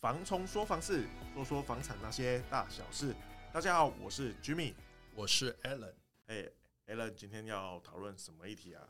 [0.00, 3.14] 房冲说房事，说说房产那些大小事。
[3.52, 4.72] 大家好，我是 Jimmy，
[5.14, 5.92] 我是 Alan。
[6.24, 6.48] 哎、
[6.86, 8.82] hey，Alan，今天要讨论什么议题啊？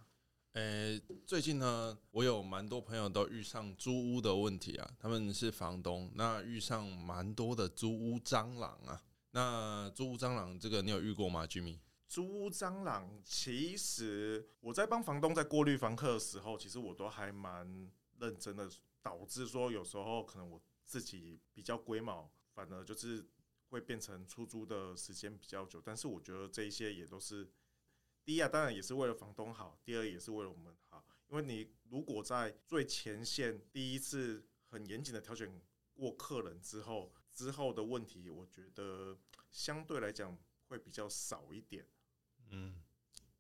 [0.53, 9.03] 呃、欸，最近呢，我有蛮多朋友都遇上租屋的问题啊，他们是房东，那遇上蛮多的租屋蟑螂啊。
[9.33, 11.81] 那租屋蟑螂这个你有遇过吗，Jimmy？
[12.07, 18.71] 租屋蟑螂，其实我在帮房东在过滤房客的时候，其实我都还蛮认真的，
[19.03, 23.25] 导致说有时候可能我自己比较龟毛，反而就是
[23.69, 25.81] 会变成出租的时间比较久。
[25.81, 27.49] 但是我觉得这一些也都是。
[28.25, 31.05] 第一啊，当然也是为了房东好；第二，也是为了我们好。
[31.29, 35.61] 因为你如果在最前线第一次很严谨的挑选
[35.95, 39.17] 过客人之后，之后的问题，我觉得
[39.51, 40.37] 相对来讲
[40.69, 41.87] 会比较少一点。
[42.51, 42.83] 嗯，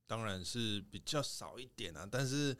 [0.07, 2.57] 当然是比较少一点啊，但是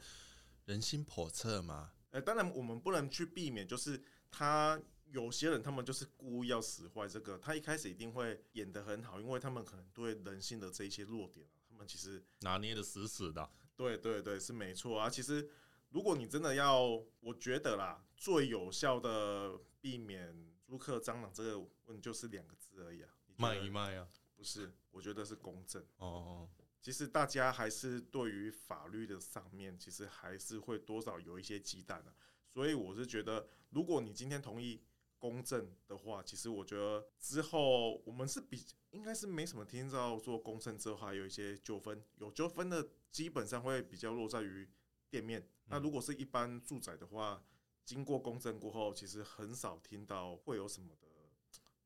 [0.65, 1.93] 人心叵测嘛。
[2.11, 4.81] 呃，当然我们不能去避免，就是他
[5.11, 11.59] 有些人他们就是故意要使坏这个，他一开始一定会演得很好，因为他们可能对人性的这一些弱点啊。
[11.69, 15.09] 他们其实拿捏的死死的，对对对，是没错啊。
[15.09, 15.49] 其实，
[15.89, 16.83] 如果你真的要，
[17.19, 24.07] 我觉得啦，最有效的避免租客蟑螂这个问题，就是两个字而已啊，卖一卖啊？
[24.35, 25.81] 不是，我觉得是公正。
[25.97, 26.49] 哦哦，
[26.81, 32.13] 其实大家还是对于法律的上面，其实还是会多少有一些忌惮的。
[32.53, 34.81] 所以我是觉得，如果你今天同意。
[35.21, 44.67] 公证的话，其实我觉得之后我们是比应该是没什么听到做公证之后还有一些纠纷，有纠纷的基本上会比较落在于
[45.11, 45.47] 店面。
[45.65, 47.45] 那如果是一般住宅的话，
[47.85, 51.07] 经过公证过后，其实很少听到会有什么的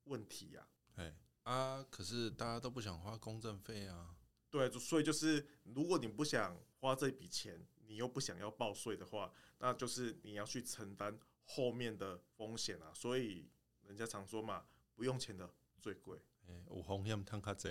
[0.05, 0.65] 问题呀。
[0.95, 4.15] 哎啊，可是大家都不想花公证费啊。
[4.49, 11.19] 对，所以就是如果你不想花这笔钱，你又不想要报税的话，那就是你要去承担。
[11.47, 13.47] 后面的风险啊，所以
[13.83, 16.19] 人家常说嘛，不用钱的最贵。
[16.47, 17.69] 哎，有风险贪卡济。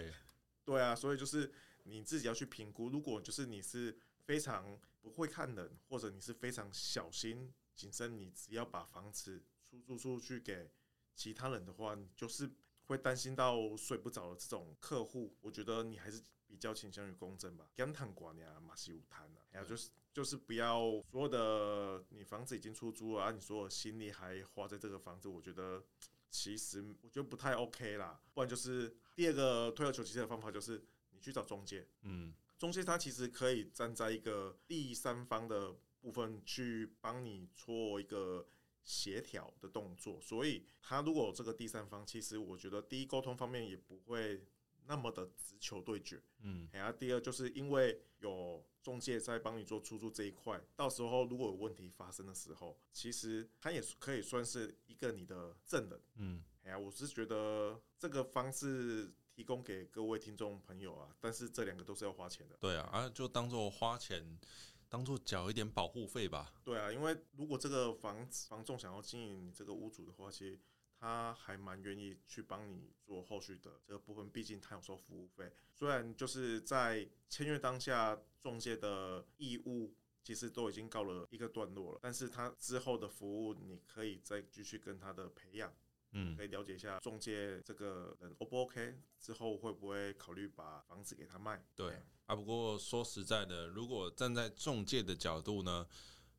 [0.65, 1.53] 对啊，所以就是
[1.83, 2.89] 你自己要去评估。
[2.89, 10.71] 如果就是你是非常不会看人，或者你是非常小心谨慎，你只要把房子出租出去给
[11.17, 12.51] 其他人的话，你就是。
[12.87, 17.69] 会担心到睡不着的这种客户，我觉得你还是比较倾向于公正吧。
[17.75, 25.85] 讲谈管呀，马西有谈啊，还有就是就是不要所有的你房子已经出租了，啊，你所有心力还花在这个房子，我觉得
[26.31, 28.21] 其实我觉得不太 OK 啦。
[28.33, 31.87] 不然就是第二个退而求其次的方法，就是你去找中介。
[32.03, 38.47] 嗯，中介他其实可以站在一个第三方的部分去帮你做一个。
[38.87, 44.47] 协调的动作，所以他如果有这个第三方，其实我觉得第一沟通方面也不会
[44.87, 64.39] 那么的直球对决，嗯，然后第二就是因为有中介在帮你做出租这一块，到时候如果有问题发生的时候，其实他也可以算是一个你的证人，嗯，哎呀，我是觉得这个方式提供给各位听众朋友啊，但是这两个都是要花钱的，对啊，啊，就当做花钱。
[64.87, 66.55] 当做缴一点保护费吧。
[66.63, 70.57] 对啊，因为如果这个房子房仲想要经营你这个屋主的话，其实
[71.05, 75.53] 他还蛮愿意去帮你做后续的这个部分，毕竟他有收服务费。
[75.75, 85.71] 虽然就是在签约当下，中介的义务其实都已经告了一个段落了，但是他之后的服务，你可以再继续跟他的培养。
[86.13, 91.63] 嗯，可以了解一下中介这个人 O 不 OK，之后会不会考虑把房子给他卖？
[91.77, 95.87] 对啊，不过说实在的，如果站在中介的角度呢，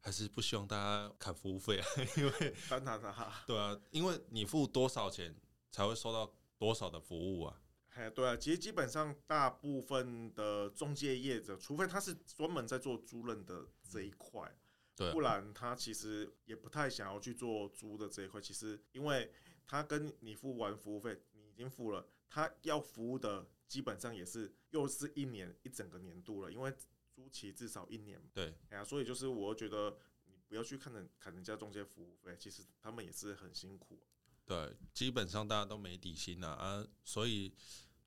[0.05, 1.85] 还是不希望大家砍服务费啊，
[2.15, 5.35] 因为当然了，对啊，因为你付多少钱
[5.71, 7.59] 才会收到多少的服务啊。
[7.95, 14.55] 哎，对啊，其实基本上大部分的中介业者，除非他是专门在做租赁的这一块。
[14.95, 18.39] 对，不然他其实也不太想要去做租的这一块。
[18.39, 19.31] 其实，因为
[19.65, 26.71] 他跟你付完服务费，你已经付了，他要服务的基本上也是又是一年一整个年度了，因为
[27.15, 28.29] 租期至少一年嘛。
[28.33, 33.97] 对，哎呀，所以就是我觉得你不要去看人砍人家中介服务费，其实他们也是很辛苦。
[34.45, 37.53] 对，基本上大家都没底薪啊，啊，所以。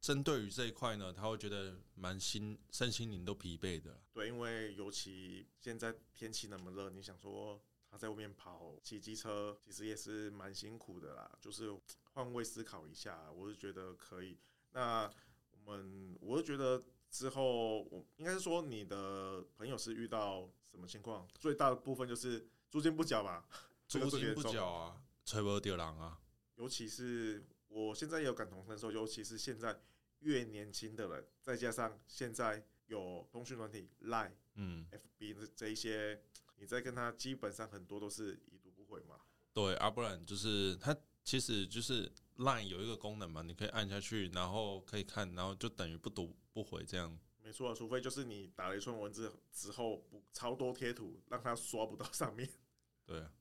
[0.00, 4.00] 针对于这一块呢，他会觉得蛮心身心灵都疲惫的。
[4.12, 7.60] 对，因为尤其现在天气那么热，你想说
[7.90, 11.36] 他在外面跑骑机车，其实也是蛮辛苦的啦。
[11.40, 11.76] 就是
[12.12, 14.38] 换位思考一下，我是觉得可以。
[14.70, 15.10] 那
[15.50, 16.80] 我们，我是觉得
[17.10, 21.26] 之后，我应该是说你的朋友是遇到什么情况？
[21.38, 23.46] 最大的部分就是租金不缴吧？
[23.86, 26.20] 租金不缴啊，吹不掉狼啊。
[26.56, 27.46] 尤其是。
[27.70, 29.78] 我现在也有感同身受，尤其是现在
[30.20, 36.22] 越年轻的人，再加上现在有通讯软体 Line、嗯，FB 这一些，
[36.56, 39.20] 你在跟他基本上很多都是已读不回嘛。
[39.52, 47.18] 对啊，不然就是他其实就是 Line 有一个功能嘛，你可以按下去，然后可以看，然后就等于不读不回这样。
[47.42, 52.48] 没错，除非就是你打了一串文字之后补超多贴图，让它刷不到上面。
[53.06, 53.32] 对啊，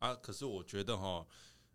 [0.00, 1.26] 啊，可是我觉得哈，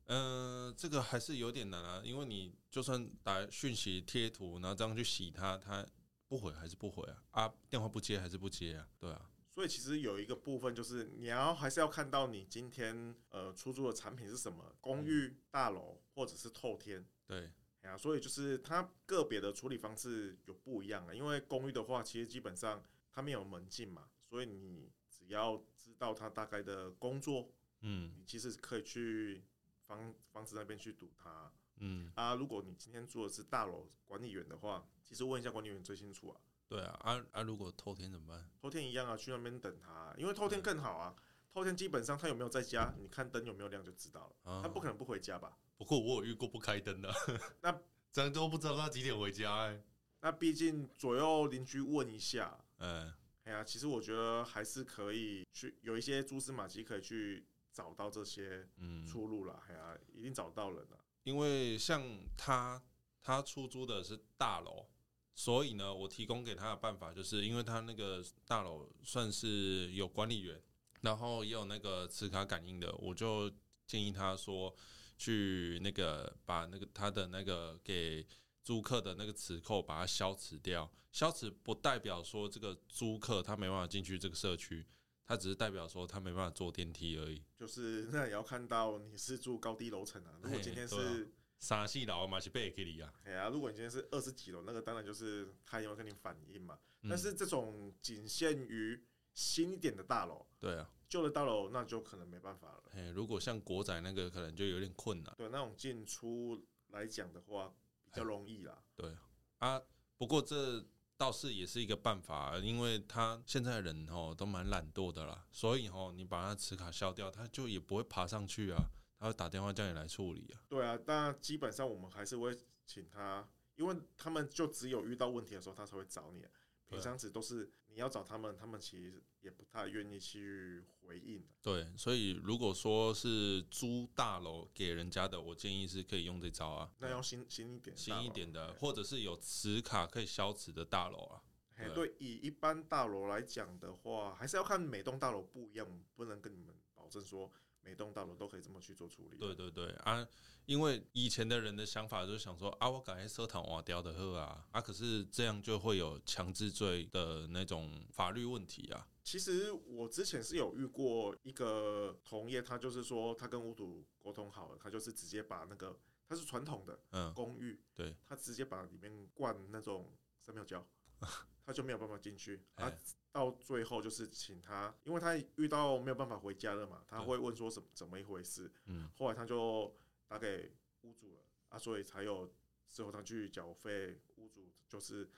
[0.06, 5.84] 嗯、呃，这个还是有点难啊，因为你就算打讯息贴图，然后这样去洗它，它
[6.28, 9.28] 不回还是不回啊，啊，电话不接还是不接啊，对啊。
[9.52, 17.08] 所以其实有一个部分就是你要还是要看到你今天呃出租的产品是什么，公寓大楼或者是透天。
[17.26, 17.50] 对，
[17.84, 21.14] 啊，所以就是它个别的处理方式有不一样啊。
[21.14, 27.50] 因为公寓的话，其实基本上它没有门禁嘛，所以你只要知道它大概的工作，
[27.80, 29.42] 嗯，你其实可以去
[29.86, 36.42] 房房子那边去堵它，嗯啊，如果你今天住的是大楼管理员的话，其实问一下管理员最清楚啊。
[36.68, 37.42] 对啊，啊啊！
[37.42, 38.48] 如果透天怎么办？
[38.62, 41.16] 透天一样啊，去那边等他，啊，因为透天更好啊。
[41.52, 44.52] 透天基本上他有没有在家，你看灯有没有亮就知道了。
[44.52, 45.58] 啊、他不可能不回家吧？
[45.78, 47.14] 不过我有遇过不开灯的，
[47.62, 47.82] 那
[48.12, 49.84] 这样都不知道他几点回家哎，欸。
[50.22, 53.14] 那毕竟左右邻居问一下，嗯，
[53.44, 58.68] 哎呀，其实我觉得还是可以去有一些蛛丝马迹可以去找到这些
[59.08, 59.62] 出路了。
[59.70, 61.00] 哎呀，一定找到人了。
[61.24, 62.04] 因为像
[62.38, 62.82] 他，
[63.22, 64.88] 他出租的是大楼。
[65.36, 70.62] 所以呢，我提供给他的办法就是，因为他那个大楼算是有管理员，
[71.02, 73.52] 然后也有那个磁卡感应的，我就
[73.86, 74.76] 建议他说，
[75.18, 78.26] 去那个把那个他的那个给
[78.64, 80.92] 租客的那个磁扣把它消磁掉。
[81.12, 84.86] 消磁不代表说这个租客他没办法进去这个社区，
[85.26, 87.44] 他只是代表说他没办法坐电梯而已。
[87.58, 91.34] 就是那也要看到你是住高低楼层啊，如果今天是。
[91.62, 96.80] 三四楼嘛是被给你啊，哎呀，如果你今天是二十几楼，那个当然就是他有跟你反映嘛。
[97.04, 98.98] 但是这种仅限于
[99.40, 102.84] 新一点的大楼，对啊，旧的大楼那就可能没办法了。
[102.92, 105.34] 哎，如果像国仔那个，可能就有点困难。
[105.38, 108.84] 对，那种进出来讲的话，比较容易啦。
[108.98, 109.16] 对
[109.60, 109.82] 啊，
[110.18, 118.84] 不过这倒是也是一个办法，因为他现在人哦都蛮懒惰的啦，所以哦你把他磁卡消掉，他就也不会爬上去啊。
[119.18, 120.60] 他会打电话叫你来处理啊？
[120.68, 122.54] 对啊，但基本上我们还是会
[122.86, 123.48] 请他，
[123.78, 126.46] 因为他们就只有遇到问题的时候，他才会找你。
[126.90, 131.44] 平常时都是你要找他们，他们其实也不太愿意去回应。
[131.62, 136.92] 对，所以如果说是租大楼给人家的，我建议是可以用这招啊。
[137.00, 141.42] 那要新新一点，新一点的，或者是有磁卡可以消磁的大楼啊。
[141.76, 147.52] 对，对，以一般大楼来讲的话，还是要看每栋大楼不一样，不能跟你们保证说。
[147.90, 149.38] 每栋大楼都可以这么去做处理。
[149.40, 150.28] 对对对啊，
[150.68, 159.08] 因为以前的人的想法就是想说啊，我赶快收堂瓦雕的喝啊啊，可是这样就会有强制罪的那种法律问题啊。
[159.24, 170.88] 其实我之前是有遇过一个同业，他就是说他跟屋主沟通好了，他就是直接把那个他是传统的嗯公寓，嗯、对，他直接把里面灌那种三秒胶，
[171.70, 172.92] 他就没有办法进去啊。
[173.32, 178.72] 到最后就是请他，因为他遇到没有办法回家了嘛，他会问说怎么怎么一回事。
[178.86, 179.96] 嗯，后来他就
[180.28, 180.72] 打给
[181.02, 182.52] 屋主了啊，所以才有
[182.90, 185.30] 之后他去缴费，屋主就是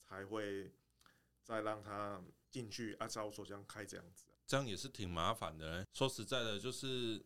[0.00, 0.72] 才会
[1.42, 4.26] 再让他进去按照说这样开这样子。
[4.46, 5.84] 这样也是挺麻烦的。
[5.92, 7.20] 说实在的，就是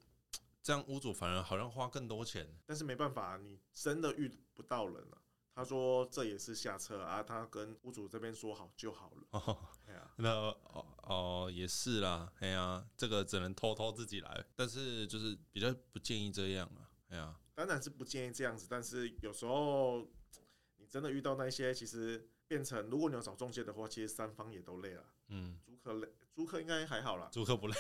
[0.63, 5.19] 这样屋主反而好像花更多钱，但是没办法，你真的遇不到人了。
[5.55, 9.27] 他说这也是下策啊，他跟屋主这边说好就好了。
[9.31, 9.57] 哦，
[10.17, 20.09] 那哦哦也是啦，哎呀，这个只能偷偷自己来，但是就是比较不建议这样啊，哎呀，当然是不建议这样子，但是有时候
[20.77, 25.05] 你真的遇到那些，其实变成如果你要找中介的话，其实三方也都累了。
[25.29, 27.75] 嗯，租客累，租客应该还好啦，租客不累，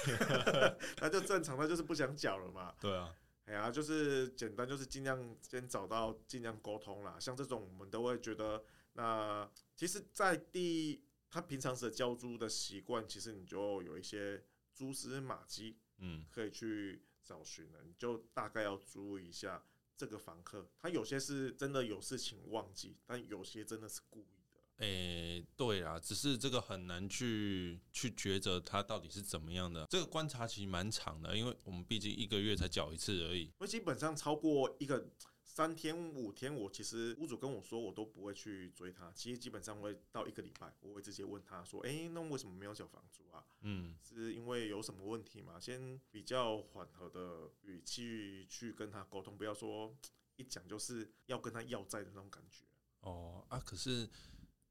[1.02, 2.72] 那就正常，他就是不想缴了嘛。
[2.80, 3.12] 对啊。
[3.46, 7.18] 哎呀，就是简单，就是尽量先找到，尽量沟通啦。
[7.20, 14.42] 像这种，我们都会觉得，那其实，在第他平常时的交租的习惯，其实你就有一些
[14.74, 17.80] 蛛丝马迹，嗯，可以去找寻了。
[17.84, 19.62] 你就大概要注意一下
[19.96, 24.43] 这个房客，他有些是真的有事情忘记，但有些真的是故意。
[24.78, 29.86] 诶、欸，对啊，只是这个很难去去抉择它到底是怎么样的。
[29.88, 33.52] 这个观察期蛮长的，因为我们毕竟一个月才缴一次而已。
[33.58, 35.08] 我基本上超过一个
[35.44, 39.12] 三天五天，我其实屋主跟我说，我都不会去追他。
[39.12, 43.44] 其实基本上会到一个礼拜，我会直接问他说：“诶、欸，那为什么没有缴房租啊？
[43.60, 49.96] 嗯，是因为有什么问题吗？”先比较缓和的语气去跟他沟通，不要说
[50.34, 52.64] 一讲就是要跟他要债的那种感觉。
[53.02, 54.10] 哦啊，可是。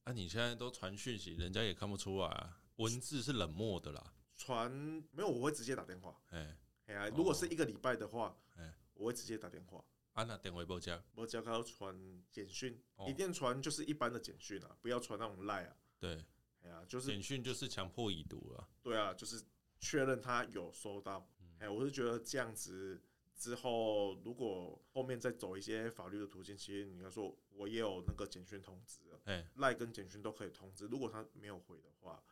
[0.06, 2.60] 那、啊、你现在都传讯息，人家也看不出来啊。
[2.76, 4.70] 文字是冷漠的啦，传
[5.12, 6.20] 没有，我会直接打电话。
[6.30, 6.58] 哎，
[6.88, 9.84] 哎呀，如果是一个礼拜的话，哎、哦，我会直接打电话。
[10.12, 11.96] 啊，那电话不接，我只要传
[12.30, 15.76] 简讯，哦、一定传就是一般的简讯啊，不要传那种赖啊。
[16.00, 16.26] 对，
[16.64, 18.68] 哎呀，就是简讯就是强迫已读了。
[18.82, 19.42] 对啊，就是
[19.80, 21.30] 确认他有收到。
[21.60, 23.02] 哎、嗯，我是觉得这样子
[23.44, 29.00] 之后，如果后面再走一些法律的途径，其实你要说我也有那个简讯通知
[29.56, 30.86] 赖跟简讯都可以通知。
[30.88, 32.24] 如果他没有回的话。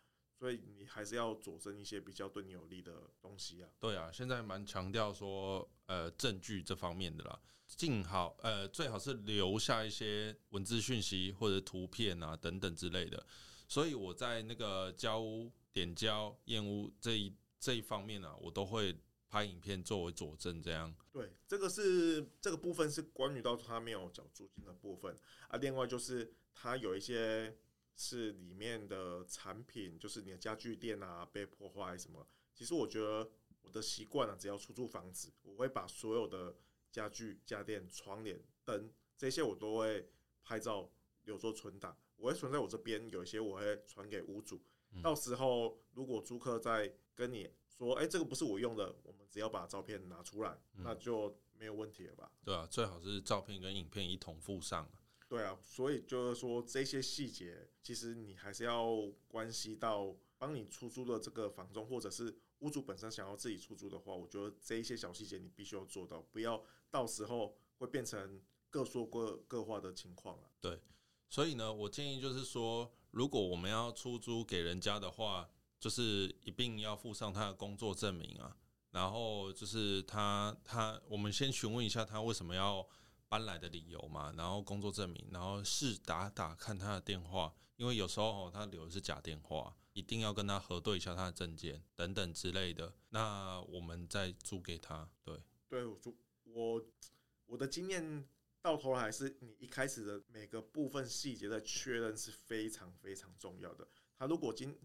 [0.42, 3.70] 所以你还是要佐证一些比较对你有利的东西啊。
[3.80, 13.24] 对啊，现在蛮强调说，呃，证据这方面的啦，尽好，呃，最好是留下一些文字讯息或者图片啊等等之类的。
[13.68, 18.98] 所以我在那个交屋、点交、验屋这一这一方面呢、啊，我都会
[19.32, 20.62] 拍影片作为佐证。
[20.62, 20.94] 这样。
[21.12, 25.58] 对，这个是这个部分是关于到他没有缴租金的部分啊。
[25.58, 27.58] 另外就是他有一些。
[27.94, 32.26] 是里面的产品，就是你的家具店啊被破坏什么？
[32.56, 33.30] 其实我觉得
[33.62, 36.56] 我的习惯啊，只要出租房子，我会把所有的
[36.90, 40.10] 家具、家电、窗帘、灯这些我都会
[40.42, 40.90] 拍照
[41.26, 41.96] 留作存档。
[42.16, 44.60] 我会存在我这边，有一些我会传给屋主。
[45.04, 47.52] 到时候如果租客在跟你
[47.86, 52.32] 说，哎，这个不是我用的，我们只要把照片拿出来，那就没有问题了吧？
[52.44, 54.90] 对啊，最好是照片跟影片一同附上。
[55.28, 70.52] 对啊，所以就是说这些细节，其实你还是要关系到帮你出租的这个房东，或者是屋主本身想要自己出租的话，我觉得这一些小细节你必须要做到，不要到时候会变成各说各各话的情况了。
[70.60, 70.82] 对，
[71.30, 75.50] 所以呢，我建议就是说，如果我们要出租给人家的话，
[75.82, 78.56] 就是一定要附上他的工作证明啊，
[78.92, 82.88] 然后就是他他，我们先询问一下他为什么要。
[83.32, 92.94] 搬来的理由嘛，然后工作证明，然后试打打看他的电话，因为有时候他留的是假电话，一定要跟他核对一下他的证件等等之类的。
[93.12, 95.10] 那我们再租给他。
[95.24, 95.98] 对，对，我
[96.44, 96.86] 我
[97.46, 98.28] 我的经验
[98.62, 103.88] 到头来还是你一开始的每个部分细节的确认是非常非常重要的。
[104.20, 104.78] 他如果今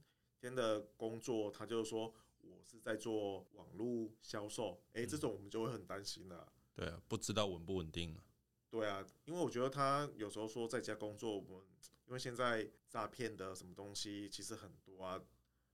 [0.47, 6.53] 天的工作，他就是说我是在做网络销售，诶，这种我们就会很担心了。
[6.73, 8.23] 对啊，不知道稳不稳定啊。
[8.71, 11.67] 对啊，因为我觉得他有时候说在家工作，我们
[12.07, 15.21] 因为现在诈骗的什么东西其实很多啊，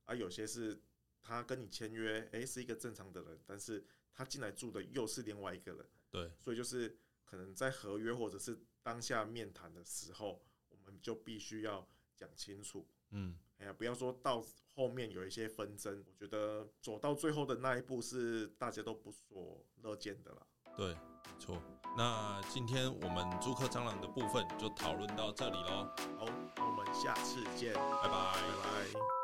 [0.06, 0.80] 啊有些是
[1.20, 11.86] 他跟你签约，诶，是一个正常的人，但是他进来住的又是另外一个人，对，所以就是可能在合约或者是当下面谈的时候，我们就必须要
[12.16, 20.38] 讲清楚，嗯，哎呀，不要说到后面有一些纷争，我觉得走到最后的那一步是大家都不所乐见的啦。
[20.76, 21.62] 对，没错。
[21.96, 25.88] 那今天我们租客蟑螂的部分就讨论到这里喽。
[26.18, 26.26] 好，
[26.56, 29.21] 我们下次见，拜拜，拜拜。